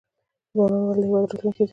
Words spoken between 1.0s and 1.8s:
هیواد راتلونکی دی؟